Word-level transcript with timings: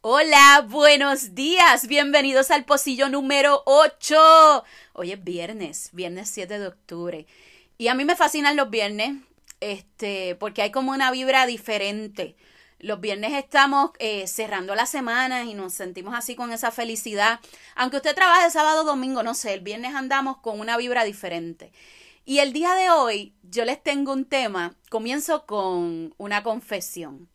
Hola, 0.00 0.64
buenos 0.68 1.34
días, 1.34 1.88
bienvenidos 1.88 2.52
al 2.52 2.64
pocillo 2.64 3.08
número 3.08 3.62
8. 3.66 4.64
Hoy 4.92 5.10
es 5.10 5.24
viernes, 5.24 5.88
viernes 5.92 6.30
7 6.30 6.58
de 6.60 6.66
octubre. 6.68 7.26
Y 7.76 7.88
a 7.88 7.94
mí 7.94 8.04
me 8.04 8.14
fascinan 8.14 8.54
los 8.54 8.70
viernes, 8.70 9.16
este, 9.58 10.36
porque 10.36 10.62
hay 10.62 10.70
como 10.70 10.92
una 10.92 11.10
vibra 11.10 11.46
diferente. 11.46 12.36
Los 12.84 13.00
viernes 13.00 13.32
estamos 13.32 13.92
eh, 13.98 14.26
cerrando 14.26 14.74
la 14.74 14.84
semana 14.84 15.44
y 15.44 15.54
nos 15.54 15.72
sentimos 15.72 16.14
así 16.14 16.36
con 16.36 16.52
esa 16.52 16.70
felicidad. 16.70 17.40
Aunque 17.76 17.96
usted 17.96 18.14
trabaje 18.14 18.50
sábado 18.50 18.84
domingo, 18.84 19.22
no 19.22 19.32
sé, 19.32 19.54
el 19.54 19.60
viernes 19.60 19.94
andamos 19.94 20.36
con 20.36 20.60
una 20.60 20.76
vibra 20.76 21.02
diferente. 21.04 21.72
Y 22.26 22.40
el 22.40 22.52
día 22.52 22.74
de 22.74 22.90
hoy 22.90 23.34
yo 23.42 23.64
les 23.64 23.82
tengo 23.82 24.12
un 24.12 24.26
tema, 24.26 24.76
comienzo 24.90 25.46
con 25.46 26.14
una 26.18 26.42
confesión 26.42 27.30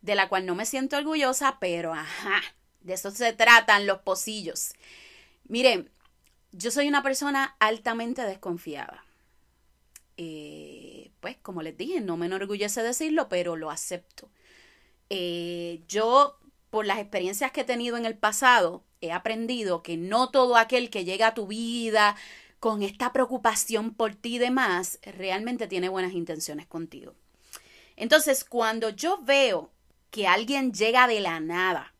de 0.00 0.14
la 0.14 0.30
cual 0.30 0.46
no 0.46 0.54
me 0.54 0.64
siento 0.64 0.96
orgullosa, 0.96 1.58
pero 1.60 1.92
ajá, 1.92 2.40
de 2.80 2.94
eso 2.94 3.10
se 3.10 3.34
tratan 3.34 3.86
los 3.86 3.98
pocillos. 3.98 4.72
Miren, 5.44 5.90
yo 6.52 6.70
soy 6.70 6.88
una 6.88 7.02
persona 7.02 7.56
altamente 7.58 8.22
desconfiada. 8.22 9.04
Eh, 10.16 11.10
pues 11.20 11.36
como 11.42 11.60
les 11.60 11.76
dije, 11.76 12.00
no 12.00 12.16
me 12.16 12.24
enorgullece 12.24 12.82
decirlo, 12.82 13.28
pero 13.28 13.54
lo 13.54 13.70
acepto. 13.70 14.30
Eh, 15.10 15.82
yo, 15.88 16.38
por 16.70 16.86
las 16.86 16.98
experiencias 16.98 17.52
que 17.52 17.62
he 17.62 17.64
tenido 17.64 17.96
en 17.96 18.04
el 18.06 18.16
pasado, 18.16 18.84
he 19.00 19.12
aprendido 19.12 19.82
que 19.82 19.96
no 19.96 20.30
todo 20.30 20.56
aquel 20.56 20.90
que 20.90 21.04
llega 21.04 21.28
a 21.28 21.34
tu 21.34 21.46
vida 21.46 22.16
con 22.60 22.82
esta 22.82 23.12
preocupación 23.12 23.94
por 23.94 24.14
ti 24.14 24.36
y 24.36 24.38
demás, 24.38 24.98
realmente 25.02 25.68
tiene 25.68 25.88
buenas 25.88 26.12
intenciones 26.12 26.66
contigo. 26.66 27.14
Entonces, 27.96 28.44
cuando 28.44 28.90
yo 28.90 29.18
veo 29.22 29.70
que 30.10 30.26
alguien 30.26 30.72
llega 30.72 31.06
de 31.06 31.20
la 31.20 31.40
nada 31.40 31.94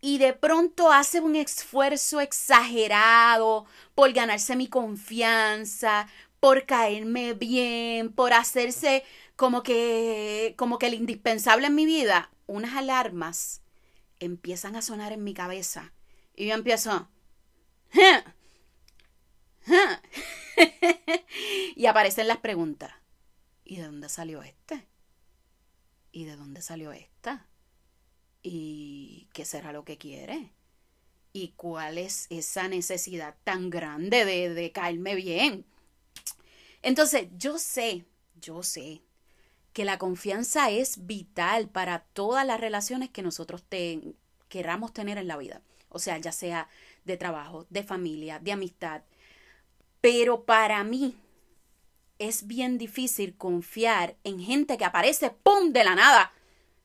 y 0.00 0.18
de 0.18 0.32
pronto 0.32 0.92
hace 0.92 1.20
un 1.20 1.36
esfuerzo 1.36 2.20
exagerado 2.20 3.66
por 3.94 4.12
ganarse 4.12 4.56
mi 4.56 4.68
confianza, 4.68 6.08
por 6.42 6.66
caerme 6.66 7.34
bien, 7.34 8.12
por 8.12 8.32
hacerse 8.32 9.04
como 9.36 9.62
que 9.62 10.56
como 10.58 10.80
que 10.80 10.88
el 10.88 10.94
indispensable 10.94 11.68
en 11.68 11.76
mi 11.76 11.86
vida, 11.86 12.32
unas 12.48 12.74
alarmas 12.74 13.62
empiezan 14.18 14.74
a 14.74 14.82
sonar 14.82 15.12
en 15.12 15.22
mi 15.22 15.34
cabeza 15.34 15.92
y 16.34 16.48
yo 16.48 16.54
empiezo 16.54 17.08
y 21.76 21.86
aparecen 21.86 22.26
las 22.26 22.38
preguntas. 22.38 22.92
¿Y 23.64 23.76
de 23.76 23.84
dónde 23.84 24.08
salió 24.08 24.42
este? 24.42 24.84
¿y 26.10 26.24
de 26.24 26.34
dónde 26.34 26.60
salió 26.60 26.90
esta? 26.90 27.46
¿Y 28.42 29.28
qué 29.32 29.44
será 29.44 29.72
lo 29.72 29.84
que 29.84 29.96
quiere? 29.96 30.50
¿Y 31.32 31.52
cuál 31.56 31.98
es 31.98 32.26
esa 32.30 32.66
necesidad 32.66 33.36
tan 33.44 33.70
grande 33.70 34.24
de, 34.24 34.52
de 34.52 34.72
caerme 34.72 35.14
bien? 35.14 35.66
Entonces, 36.82 37.28
yo 37.36 37.58
sé, 37.58 38.04
yo 38.40 38.62
sé 38.62 39.02
que 39.72 39.84
la 39.84 39.98
confianza 39.98 40.70
es 40.70 41.06
vital 41.06 41.68
para 41.68 42.00
todas 42.12 42.46
las 42.46 42.60
relaciones 42.60 43.10
que 43.10 43.22
nosotros 43.22 43.62
te, 43.68 44.14
queramos 44.48 44.92
tener 44.92 45.16
en 45.18 45.28
la 45.28 45.36
vida. 45.36 45.62
O 45.88 45.98
sea, 45.98 46.18
ya 46.18 46.32
sea 46.32 46.68
de 47.04 47.16
trabajo, 47.16 47.66
de 47.70 47.82
familia, 47.82 48.38
de 48.38 48.52
amistad. 48.52 49.02
Pero 50.00 50.44
para 50.44 50.84
mí, 50.84 51.16
es 52.18 52.46
bien 52.46 52.78
difícil 52.78 53.36
confiar 53.36 54.16
en 54.24 54.38
gente 54.38 54.78
que 54.78 54.84
aparece, 54.84 55.30
¡pum!, 55.30 55.72
de 55.72 55.84
la 55.84 55.94
nada. 55.94 56.32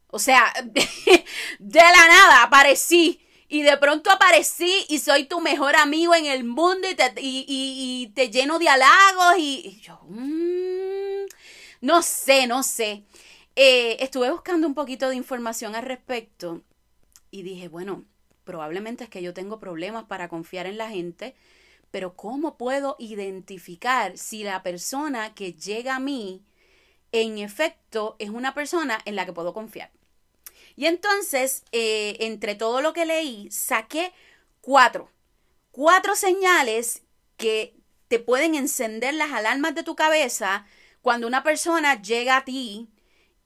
O 0.07 0.19
sea, 0.19 0.51
de, 0.63 1.79
la 1.79 2.07
nada 2.07 2.43
aparecí. 2.43 3.21
Y 3.47 3.63
de 3.63 3.77
pronto 3.77 4.11
aparecí 4.11 4.85
y 4.89 4.99
soy 4.99 5.25
tu 5.25 5.39
mejor 5.39 5.75
amigo 5.75 6.13
en 6.15 6.25
el 6.25 6.43
mundo 6.43 6.89
y 6.89 6.95
te, 6.95 7.13
y, 7.17 8.11
te 8.13 8.29
lleno 8.29 8.59
de 8.59 8.69
halagos 8.69 9.35
y, 9.37 9.79
yo, 9.81 9.99
mm, 10.07 11.25
no 11.81 12.01
sé, 12.01 12.47
no 12.47 12.63
sé. 12.63 13.03
Eh, 13.55 13.97
estuve 14.01 14.29
buscando 14.31 14.67
un 14.67 14.73
poquito 14.73 15.09
de 15.09 15.15
información 15.15 15.75
al 15.75 15.83
respecto 15.83 16.61
y 17.31 17.43
dije, 17.43 17.69
bueno, 17.69 18.05
probablemente 18.43 19.05
es 19.05 19.09
que 19.09 19.23
yo 19.23 19.33
tengo 19.33 19.59
problemas 19.59 20.05
para 20.05 20.27
confiar 20.27 20.65
en 20.65 20.77
la 20.77 20.89
gente 20.89 21.35
pero 21.91 22.15
¿cómo 22.15 22.57
puedo 22.57 22.95
identificar 22.99 24.17
si 24.17 24.43
la 24.43 24.63
persona 24.63 25.33
que 25.33 25.53
llega 25.53 25.95
a 25.95 25.99
mí 25.99 26.43
en 27.11 27.37
efecto 27.37 28.15
es 28.19 28.29
una 28.29 28.53
persona 28.53 28.99
en 29.05 29.15
la 29.15 29.25
que 29.25 29.33
puedo 29.33 29.53
confiar? 29.53 29.91
Y 30.77 30.85
entonces, 30.85 31.63
eh, 31.73 32.15
entre 32.19 32.55
todo 32.55 32.81
lo 32.81 32.93
que 32.93 33.05
leí, 33.05 33.49
saqué 33.51 34.13
cuatro, 34.61 35.11
cuatro 35.71 36.15
señales 36.15 37.01
que 37.35 37.75
te 38.07 38.19
pueden 38.19 38.55
encender 38.55 39.15
las 39.15 39.33
alarmas 39.33 39.75
de 39.75 39.83
tu 39.83 39.95
cabeza 39.95 40.65
cuando 41.01 41.27
una 41.27 41.43
persona 41.43 42.01
llega 42.01 42.37
a 42.37 42.45
ti 42.45 42.89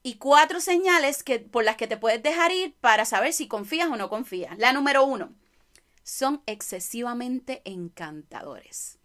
y 0.03 0.15
cuatro 0.15 0.59
señales 0.59 1.23
que, 1.23 1.39
por 1.39 1.63
las 1.63 1.77
que 1.77 1.87
te 1.87 1.97
puedes 1.97 2.21
dejar 2.21 2.51
ir 2.51 2.75
para 2.81 3.05
saber 3.05 3.31
si 3.31 3.47
confías 3.47 3.87
o 3.87 3.95
no 3.95 4.09
confías. 4.09 4.57
La 4.57 4.73
número 4.73 5.05
uno, 5.05 5.33
son 6.03 6.41
excesivamente 6.47 7.61
encantadores. 7.63 8.97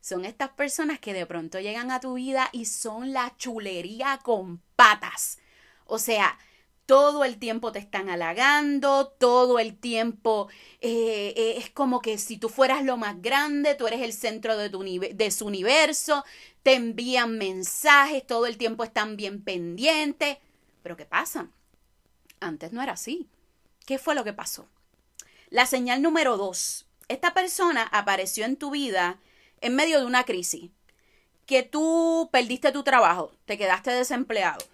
Son 0.00 0.24
estas 0.24 0.50
personas 0.50 0.98
que 1.00 1.12
de 1.12 1.26
pronto 1.26 1.60
llegan 1.60 1.90
a 1.90 2.00
tu 2.00 2.14
vida 2.14 2.48
y 2.52 2.64
son 2.64 3.12
la 3.12 3.36
chulería 3.36 4.20
con 4.22 4.62
patas. 4.74 5.38
O 5.84 5.98
sea, 5.98 6.38
todo 6.86 7.24
el 7.24 7.38
tiempo 7.38 7.72
te 7.72 7.78
están 7.78 8.08
halagando, 8.08 9.08
todo 9.18 9.58
el 9.58 9.76
tiempo 9.76 10.48
eh, 10.80 11.32
eh, 11.36 11.54
es 11.56 11.70
como 11.70 12.00
que 12.00 12.18
si 12.18 12.38
tú 12.38 12.48
fueras 12.48 12.84
lo 12.84 12.96
más 12.96 13.22
grande, 13.22 13.74
tú 13.74 13.86
eres 13.86 14.02
el 14.02 14.12
centro 14.12 14.56
de, 14.56 14.68
tu, 14.68 14.82
de 14.82 15.30
su 15.30 15.46
universo, 15.46 16.24
te 16.62 16.74
envían 16.74 17.38
mensajes, 17.38 18.26
todo 18.26 18.46
el 18.46 18.56
tiempo 18.58 18.84
están 18.84 19.16
bien 19.16 19.42
pendientes. 19.42 20.38
Pero 20.82 20.96
¿qué 20.96 21.06
pasa? 21.06 21.48
Antes 22.40 22.72
no 22.72 22.82
era 22.82 22.92
así. 22.92 23.28
¿Qué 23.86 23.98
fue 23.98 24.14
lo 24.14 24.24
que 24.24 24.32
pasó? 24.32 24.68
La 25.50 25.66
señal 25.66 26.02
número 26.02 26.36
dos. 26.36 26.86
Esta 27.08 27.34
persona 27.34 27.82
apareció 27.92 28.44
en 28.44 28.56
tu 28.56 28.70
vida 28.70 29.18
en 29.60 29.74
medio 29.74 29.98
de 30.00 30.06
una 30.06 30.24
crisis. 30.24 30.70
Que 31.46 31.62
tú 31.62 32.28
perdiste 32.32 32.72
tu 32.72 32.82
trabajo, 32.82 33.32
te 33.44 33.58
quedaste 33.58 33.90
desempleado. 33.90 34.64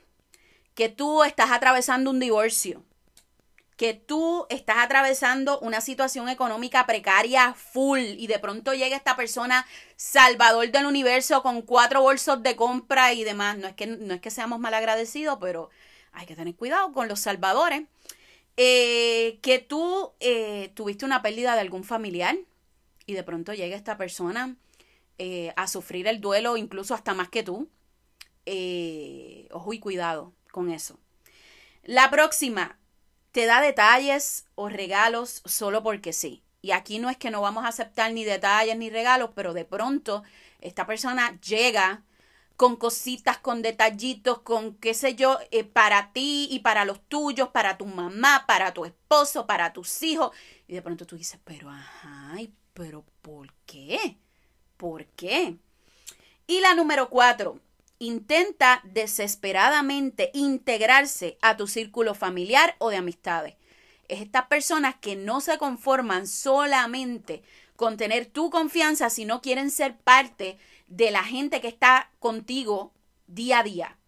Que 0.79 0.89
tú 0.89 1.25
estás 1.25 1.51
atravesando 1.51 2.09
un 2.09 2.21
divorcio. 2.21 2.85
Que 3.77 3.95
tú 3.95 4.47
estás 4.49 4.77
atravesando 4.79 5.59
una 5.59 5.81
situación 5.81 6.29
económica 6.29 6.87
precaria 6.87 7.53
full 7.55 7.99
y 7.99 8.29
de 8.29 8.39
pronto 8.39 8.75
llega 8.75 8.97
esta 8.97 9.17
persona 9.17 9.67
salvador 9.97 10.71
del 10.71 10.87
universo 10.87 11.43
con 11.43 11.63
cuatro 11.63 12.03
bolsos 12.03 12.45
de 12.45 12.55
compra 12.55 13.13
y 13.13 13.25
demás. 13.25 13.59
No 13.59 13.67
es 13.67 13.75
que, 13.75 13.89
no 13.89 14.15
es 14.15 14.21
que 14.21 14.31
seamos 14.31 14.61
mal 14.61 14.73
agradecidos, 14.73 15.39
pero 15.41 15.69
hay 16.13 16.27
que 16.27 16.37
tener 16.37 16.55
cuidado 16.55 16.93
con 16.93 17.09
los 17.09 17.19
salvadores. 17.19 17.83
Eh, 18.57 19.41
que 19.43 19.59
tú 19.59 20.13
eh, 20.21 20.71
tuviste 20.75 21.05
una 21.05 21.23
pérdida 21.23 21.57
de 21.57 21.61
algún 21.61 21.83
familiar 21.83 22.39
y 23.05 23.15
de 23.15 23.25
pronto 23.25 23.53
llega 23.53 23.75
esta 23.75 23.97
persona 23.97 24.55
eh, 25.19 25.53
a 25.57 25.67
sufrir 25.67 26.07
el 26.07 26.21
duelo 26.21 26.57
incluso 26.57 26.95
hasta 26.95 27.15
más 27.15 27.31
que 27.31 27.43
tú. 27.43 27.69
ojo 29.51 29.73
y 29.73 29.81
cuidado 29.81 30.38
con 30.51 30.71
eso. 30.71 30.99
La 31.83 32.11
próxima, 32.11 32.79
te 33.33 33.47
da 33.47 33.61
detalles 33.61 34.47
o 34.55 34.69
regalos 34.69 35.43
solo 35.45 35.83
porque 35.83 36.13
sí. 36.13 36.43
Y 36.61 36.73
aquí 36.73 36.99
no 36.99 37.09
es 37.09 37.17
que 37.17 37.31
no 37.31 37.41
vamos 37.41 37.65
a 37.65 37.69
aceptar 37.69 38.13
ni 38.13 38.25
detalles 38.25 38.77
ni 38.77 38.91
regalos, 38.91 39.31
pero 39.35 39.55
de 39.55 39.65
pronto 39.65 40.25
esta 40.61 40.87
persona 40.87 41.39
llega 41.41 42.03
con 42.57 42.75
cositas, 42.75 43.39
con 43.39 43.63
detallitos, 43.63 44.41
con 44.41 44.75
qué 44.75 44.93
sé 44.93 45.15
yo, 45.15 45.39
eh, 45.53 45.63
para 45.63 46.13
ti 46.13 46.49
y 46.51 46.59
para 46.59 46.85
los 46.85 47.01
tuyos, 47.03 47.51
para 47.51 47.79
tu 47.79 47.87
mamá, 47.87 48.45
para 48.49 48.75
tu 48.75 48.85
esposo, 48.85 49.47
para 49.47 49.73
tus 49.73 50.03
hijos. 50.03 50.37
Y 50.67 50.75
de 50.75 50.83
pronto 50.83 51.07
tú 51.07 51.17
dices, 51.17 51.39
pero 51.45 51.71
ajá, 51.71 52.37
pero 52.75 53.05
¿por 53.23 53.53
qué? 53.65 54.19
¿Por 54.77 55.07
qué? 55.07 55.57
Y 56.49 56.61
la 56.61 56.75
número 56.75 57.09
cuatro, 57.09 57.61
intenta 57.99 58.81
desesperadamente 58.85 60.31
integrarse 60.35 61.39
a 61.43 61.57
tu 61.57 61.67
círculo 61.67 62.15
familiar 62.15 62.77
o 62.79 62.91
de 62.91 62.97
amistades. 62.97 63.55
Es 64.09 64.21
estas 64.21 64.47
personas 64.47 64.95
que 64.97 65.17
no 65.17 65.41
se 65.41 65.59
conforman 65.59 66.27
solamente 66.27 67.43
con 67.77 67.97
tener 67.97 68.27
tu 68.27 68.51
confianza, 68.51 69.11
sino 69.11 69.41
quieren 69.41 69.71
ser 69.71 69.97
parte 69.97 70.59
de 70.89 71.11
la 71.11 71.23
gente 71.23 71.61
que 71.61 71.69
está 71.69 72.11
contigo 72.19 72.93
día 73.27 73.61
a 73.61 73.63
día. 73.63 73.99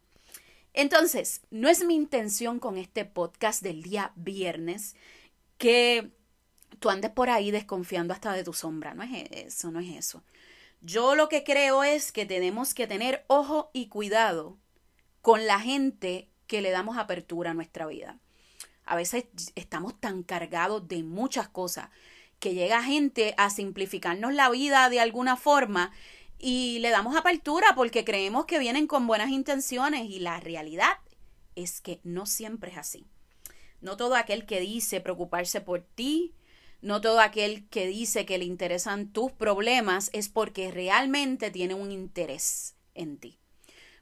Entonces, 0.72 1.42
no 1.50 1.68
es 1.68 1.84
mi 1.84 1.94
intención 1.94 2.58
con 2.58 2.78
este 2.78 3.04
podcast 3.04 3.62
del 3.62 3.82
día 3.82 4.12
viernes 4.14 4.96
que 5.58 6.10
tú 6.78 6.90
andes 6.90 7.10
por 7.10 7.28
ahí 7.28 7.50
desconfiando 7.50 8.14
hasta 8.14 8.32
de 8.32 8.44
tu 8.44 8.52
sombra. 8.52 8.94
No 8.94 9.02
es 9.02 9.10
e, 9.12 9.44
eso, 9.46 9.70
no 9.70 9.80
es 9.80 9.90
eso. 9.96 10.22
Yo 10.80 11.14
lo 11.14 11.28
que 11.28 11.44
creo 11.44 11.84
es 11.84 12.10
que 12.10 12.24
tenemos 12.24 12.72
que 12.72 12.86
tener 12.86 13.24
ojo 13.26 13.70
y 13.72 13.88
cuidado 13.88 14.58
con 15.20 15.46
la 15.46 15.60
gente 15.60 16.30
que 16.46 16.62
le 16.62 16.70
damos 16.70 16.96
apertura 16.96 17.50
a 17.50 17.54
nuestra 17.54 17.86
vida. 17.86 18.18
A 18.84 18.96
veces 18.96 19.26
estamos 19.54 20.00
tan 20.00 20.22
cargados 20.22 20.88
de 20.88 21.02
muchas 21.02 21.48
cosas 21.48 21.90
que 22.38 22.54
llega 22.54 22.82
gente 22.82 23.34
a 23.36 23.50
simplificarnos 23.50 24.32
la 24.32 24.48
vida 24.48 24.88
de 24.88 25.00
alguna 25.00 25.36
forma 25.36 25.92
y 26.38 26.78
le 26.78 26.88
damos 26.88 27.14
apertura 27.14 27.74
porque 27.76 28.04
creemos 28.04 28.46
que 28.46 28.58
vienen 28.58 28.86
con 28.86 29.06
buenas 29.06 29.28
intenciones 29.28 30.08
y 30.08 30.18
la 30.18 30.40
realidad 30.40 30.98
es 31.54 31.82
que 31.82 32.00
no 32.02 32.24
siempre 32.24 32.70
es 32.70 32.78
así. 32.78 33.06
No 33.82 33.98
todo 33.98 34.14
aquel 34.14 34.46
que 34.46 34.60
dice 34.60 35.02
preocuparse 35.02 35.60
por 35.60 35.82
ti, 35.82 36.34
no 36.82 37.00
todo 37.00 37.20
aquel 37.20 37.68
que 37.68 37.86
dice 37.86 38.24
que 38.26 38.38
le 38.38 38.44
interesan 38.44 39.12
tus 39.12 39.32
problemas 39.32 40.10
es 40.12 40.28
porque 40.28 40.70
realmente 40.70 41.50
tiene 41.50 41.74
un 41.74 41.92
interés 41.92 42.74
en 42.94 43.18
ti. 43.18 43.38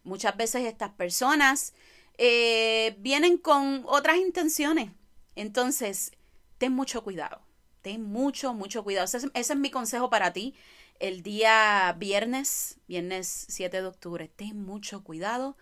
Muchas 0.05 0.37
veces 0.37 0.65
estas 0.65 0.91
personas 0.91 1.75
eh, 2.19 2.97
vienen 2.99 3.39
con 3.39 3.85
otras 3.87 4.17
intenciones. 4.17 4.91
Entonces, 5.35 6.13
ten 6.59 6.73
mucho 6.73 7.03
cuidado. 7.03 7.43
Ten 7.83 8.03
mucho, 8.03 8.55
mucho 8.55 8.83
cuidado. 8.83 9.05
Ese 9.05 9.31
es, 9.33 9.57
mi 9.57 9.71
consejo 9.71 10.11
para 10.11 10.33
ti. 10.33 10.55
El 10.99 11.23
día 11.23 11.95
viernes, 11.97 12.79
viernes 12.89 13.47
7 13.49 13.83
de 13.83 13.87
octubre, 13.87 14.29
ten 14.35 14.61
mucho 14.65 15.05
cuidado 15.05 15.57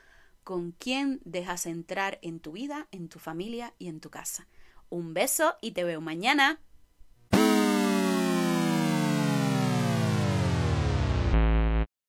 con 0.45 0.73
quién 0.73 1.21
dejas 1.25 1.67
entrar 1.67 2.19
en 2.23 2.41
tu 2.41 2.53
vida, 2.53 2.89
en 2.91 3.09
tu 3.09 3.19
familia 3.19 3.75
y 3.79 3.89
en 3.89 4.01
tu 4.01 4.11
casa. 4.11 4.49
Un 4.89 5.13
beso 5.13 5.57
y 5.61 5.73
te 5.73 5.85
veo 5.85 6.01
mañana. 6.01 6.61